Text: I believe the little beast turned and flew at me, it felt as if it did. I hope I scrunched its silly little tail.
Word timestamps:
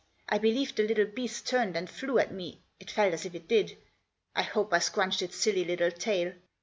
I 0.27 0.39
believe 0.39 0.73
the 0.73 0.81
little 0.87 1.05
beast 1.05 1.45
turned 1.45 1.77
and 1.77 1.87
flew 1.87 2.17
at 2.17 2.31
me, 2.31 2.63
it 2.79 2.89
felt 2.89 3.13
as 3.13 3.23
if 3.27 3.35
it 3.35 3.47
did. 3.47 3.77
I 4.35 4.41
hope 4.41 4.73
I 4.73 4.79
scrunched 4.79 5.21
its 5.21 5.37
silly 5.37 5.63
little 5.63 5.91
tail. 5.91 6.33